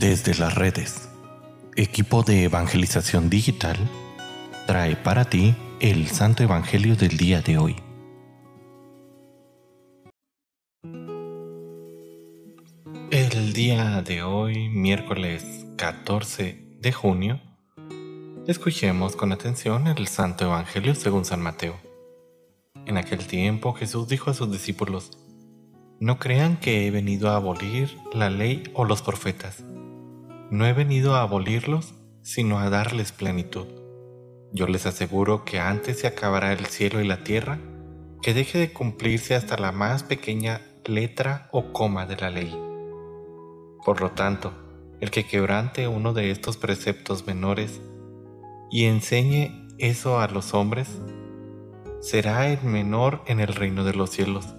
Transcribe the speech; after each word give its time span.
Desde 0.00 0.34
las 0.34 0.54
redes, 0.54 1.10
equipo 1.76 2.22
de 2.22 2.44
evangelización 2.44 3.28
digital 3.28 3.76
trae 4.66 4.96
para 4.96 5.26
ti 5.26 5.54
el 5.78 6.08
Santo 6.08 6.42
Evangelio 6.42 6.96
del 6.96 7.18
día 7.18 7.42
de 7.42 7.58
hoy. 7.58 7.76
El 13.10 13.52
día 13.52 14.00
de 14.00 14.22
hoy, 14.22 14.70
miércoles 14.70 15.66
14 15.76 16.78
de 16.80 16.92
junio, 16.92 17.38
escuchemos 18.46 19.16
con 19.16 19.32
atención 19.32 19.86
el 19.86 20.08
Santo 20.08 20.46
Evangelio 20.46 20.94
según 20.94 21.26
San 21.26 21.42
Mateo. 21.42 21.76
En 22.86 22.96
aquel 22.96 23.26
tiempo 23.26 23.74
Jesús 23.74 24.08
dijo 24.08 24.30
a 24.30 24.34
sus 24.34 24.50
discípulos, 24.50 25.10
No 26.00 26.18
crean 26.18 26.56
que 26.56 26.86
he 26.86 26.90
venido 26.90 27.28
a 27.28 27.36
abolir 27.36 27.98
la 28.14 28.30
ley 28.30 28.62
o 28.72 28.86
los 28.86 29.02
profetas. 29.02 29.62
No 30.50 30.66
he 30.66 30.72
venido 30.72 31.14
a 31.14 31.22
abolirlos, 31.22 31.94
sino 32.22 32.58
a 32.58 32.70
darles 32.70 33.12
plenitud. 33.12 33.68
Yo 34.52 34.66
les 34.66 34.84
aseguro 34.84 35.44
que 35.44 35.60
antes 35.60 36.00
se 36.00 36.08
acabará 36.08 36.52
el 36.52 36.66
cielo 36.66 37.00
y 37.00 37.06
la 37.06 37.22
tierra, 37.22 37.60
que 38.20 38.34
deje 38.34 38.58
de 38.58 38.72
cumplirse 38.72 39.36
hasta 39.36 39.56
la 39.56 39.70
más 39.70 40.02
pequeña 40.02 40.60
letra 40.84 41.48
o 41.52 41.72
coma 41.72 42.04
de 42.06 42.16
la 42.16 42.30
ley. 42.30 42.52
Por 43.84 44.00
lo 44.00 44.10
tanto, 44.10 44.52
el 45.00 45.12
que 45.12 45.24
quebrante 45.24 45.86
uno 45.86 46.14
de 46.14 46.32
estos 46.32 46.56
preceptos 46.56 47.28
menores 47.28 47.80
y 48.72 48.86
enseñe 48.86 49.68
eso 49.78 50.18
a 50.18 50.26
los 50.26 50.52
hombres, 50.52 51.00
será 52.00 52.48
el 52.48 52.64
menor 52.64 53.22
en 53.26 53.38
el 53.38 53.54
reino 53.54 53.84
de 53.84 53.94
los 53.94 54.10
cielos, 54.10 54.52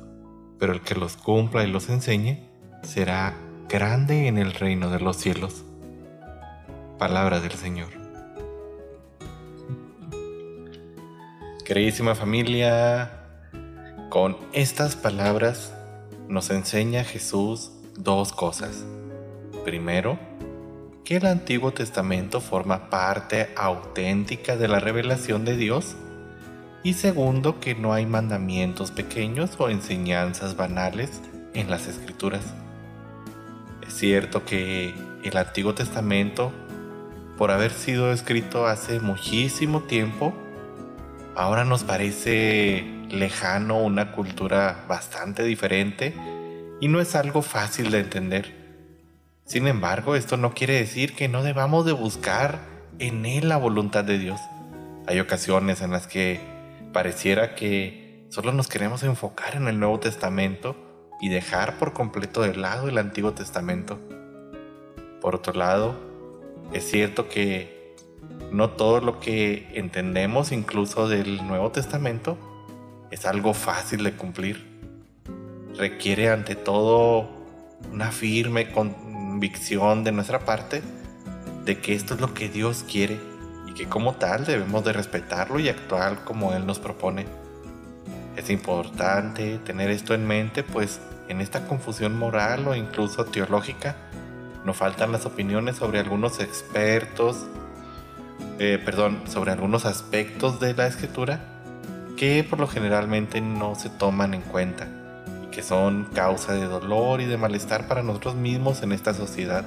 pero 0.58 0.72
el 0.72 0.80
que 0.80 0.96
los 0.96 1.18
cumpla 1.18 1.66
y 1.66 1.70
los 1.70 1.90
enseñe 1.90 2.50
será 2.82 3.36
grande 3.68 4.28
en 4.28 4.38
el 4.38 4.54
reino 4.54 4.90
de 4.90 5.02
los 5.02 5.18
cielos. 5.18 5.66
Palabra 7.02 7.40
del 7.40 7.54
Señor. 7.54 7.90
Queridísima 11.66 12.14
familia, 12.14 13.24
con 14.12 14.38
estas 14.54 14.96
palabras 14.96 15.74
nos 16.28 16.52
enseña 16.52 17.04
Jesús 17.04 17.72
dos 17.98 18.34
cosas. 18.34 18.86
Primero, 19.66 20.20
que 21.04 21.16
el 21.16 21.26
Antiguo 21.26 21.72
Testamento 21.72 22.40
forma 22.40 22.92
parte 22.92 23.50
auténtica 23.56 24.56
de 24.56 24.68
la 24.68 24.80
revelación 24.80 25.44
de 25.44 25.58
Dios 25.58 25.96
y 26.84 26.94
segundo, 26.94 27.60
que 27.60 27.74
no 27.74 27.94
hay 27.94 28.06
mandamientos 28.06 28.92
pequeños 28.92 29.56
o 29.58 29.70
enseñanzas 29.70 30.56
banales 30.56 31.20
en 31.56 31.68
las 31.72 31.88
escrituras. 31.88 32.44
Es 33.88 33.96
cierto 33.96 34.46
que 34.46 34.94
el 35.24 35.36
Antiguo 35.36 35.74
Testamento, 35.74 36.52
por 37.42 37.50
haber 37.50 37.72
sido 37.72 38.12
escrito 38.14 38.68
hace 38.68 39.00
muchísimo 39.00 39.82
tiempo, 39.82 40.32
ahora 41.36 41.66
nos 41.66 41.84
parece 41.84 42.86
lejano, 43.10 43.82
una 43.82 44.12
cultura 44.12 44.86
bastante 44.88 45.44
diferente 45.44 46.14
y 46.80 46.88
no 46.88 47.02
es 47.02 47.16
algo 47.16 47.42
fácil 47.42 47.90
de 47.90 48.02
entender. 48.02 48.54
Sin 49.44 49.66
embargo, 49.66 50.16
esto 50.16 50.38
no 50.38 50.54
quiere 50.54 50.76
decir 50.76 51.16
que 51.16 51.30
no 51.30 51.42
debamos 51.42 51.84
de 51.84 51.94
buscar 51.94 52.60
en 53.00 53.26
él 53.26 53.50
la 53.50 53.58
voluntad 53.58 54.04
de 54.04 54.20
Dios. 54.20 54.40
Hay 55.08 55.20
ocasiones 55.20 55.82
en 55.82 55.90
las 55.90 56.06
que 56.06 56.40
Pareciera 56.94 57.56
que 57.56 58.28
solo 58.30 58.52
nos 58.52 58.68
queremos 58.68 59.02
enfocar 59.02 59.56
en 59.56 59.68
el 59.68 59.80
Nuevo 59.80 60.00
Testamento 60.00 60.76
y 61.20 61.30
dejar 61.30 61.80
por 61.80 61.94
completo 61.94 62.44
de 62.44 62.56
lado 62.56 62.88
el 62.88 63.00
Antiguo 63.00 63.32
Testamento. 63.32 63.98
Por 65.22 65.34
otro 65.34 65.54
lado, 65.54 66.11
es 66.74 66.90
cierto 66.90 67.28
que 67.28 67.96
no 68.52 68.72
todo 68.72 69.02
lo 69.02 69.20
que 69.20 69.68
entendemos 69.74 70.52
incluso 70.52 71.08
del 71.08 71.46
Nuevo 71.46 71.72
Testamento 71.72 72.38
es 73.12 73.26
algo 73.26 73.54
fácil 73.54 74.04
de 74.04 74.14
cumplir. 74.14 74.66
Requiere 75.78 76.30
ante 76.30 76.56
todo 76.56 77.30
una 77.92 78.12
firme 78.12 78.72
convicción 78.72 80.04
de 80.04 80.12
nuestra 80.12 80.40
parte 80.40 80.82
de 81.66 81.80
que 81.80 81.94
esto 81.94 82.14
es 82.14 82.22
lo 82.22 82.34
que 82.34 82.50
Dios 82.50 82.86
quiere 82.90 83.20
y 83.68 83.74
que 83.74 83.88
como 83.88 84.14
tal 84.14 84.46
debemos 84.46 84.84
de 84.84 84.94
respetarlo 84.94 85.60
y 85.60 85.70
actuar 85.70 86.24
como 86.24 86.54
Él 86.54 86.66
nos 86.66 86.80
propone. 86.80 87.26
Es 88.38 88.50
importante 88.50 89.58
tener 89.60 89.90
esto 89.90 90.14
en 90.14 90.26
mente, 90.26 90.64
pues 90.64 91.02
en 91.28 91.42
esta 91.42 91.68
confusión 91.68 92.18
moral 92.18 92.68
o 92.68 92.76
incluso 92.76 93.26
teológica 93.26 93.96
nos 94.66 94.78
faltan 94.78 95.12
las 95.12 95.26
opiniones 95.26 95.78
sobre 95.78 96.00
algunos 96.00 96.40
expertos, 96.40 97.46
eh, 98.60 98.80
perdón, 98.84 99.24
sobre 99.28 99.52
algunos 99.52 99.86
aspectos 99.86 100.60
de 100.60 100.74
la 100.74 100.88
escritura 100.88 101.52
que 102.18 102.44
por 102.44 102.60
lo 102.60 102.68
generalmente 102.68 103.42
no 103.42 103.74
se 103.74 103.90
toman 103.90 104.36
en 104.36 104.42
cuenta 104.42 104.88
y 105.44 105.50
que 105.50 105.64
son 105.64 106.06
causa 106.14 106.54
de 106.54 106.66
dolor 106.66 107.22
y 107.22 107.26
de 107.26 107.38
malestar 107.38 107.88
para 107.88 108.04
nosotros 108.04 108.36
mismos 108.36 108.84
en 108.84 108.92
esta 108.92 109.14
sociedad. 109.14 109.66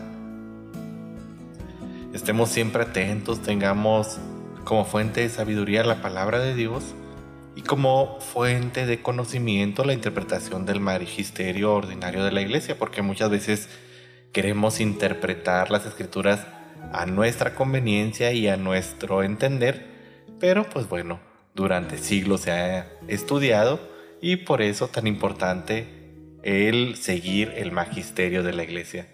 Estemos 2.12 2.50
siempre 2.50 2.84
atentos, 2.84 3.42
tengamos 3.42 4.18
como 4.62 4.84
fuente 4.84 5.22
de 5.22 5.28
sabiduría 5.28 5.82
la 5.82 6.00
palabra 6.00 6.38
de 6.38 6.54
Dios 6.54 6.84
y 7.56 7.62
como 7.62 8.20
fuente 8.20 8.86
de 8.86 9.02
conocimiento 9.02 9.84
la 9.84 9.92
interpretación 9.92 10.64
del 10.64 10.78
magisterio 10.78 11.74
ordinario 11.74 12.22
de 12.22 12.30
la 12.30 12.40
iglesia, 12.40 12.78
porque 12.78 13.02
muchas 13.02 13.30
veces 13.30 13.68
queremos 14.34 14.80
interpretar 14.80 15.70
las 15.70 15.86
escrituras 15.86 16.44
a 16.92 17.06
nuestra 17.06 17.54
conveniencia 17.54 18.32
y 18.32 18.48
a 18.48 18.56
nuestro 18.56 19.22
entender, 19.22 19.86
pero 20.40 20.68
pues 20.68 20.88
bueno, 20.88 21.20
durante 21.54 21.96
siglos 21.96 22.42
se 22.42 22.50
ha 22.50 22.88
estudiado 23.06 23.80
y 24.20 24.36
por 24.36 24.60
eso 24.60 24.88
tan 24.88 25.06
importante 25.06 25.86
el 26.42 26.96
seguir 26.96 27.52
el 27.56 27.70
magisterio 27.70 28.42
de 28.42 28.52
la 28.52 28.64
iglesia. 28.64 29.06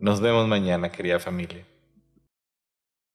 Nos 0.00 0.20
vemos 0.20 0.46
mañana, 0.46 0.92
querida 0.92 1.18
familia. 1.18 1.66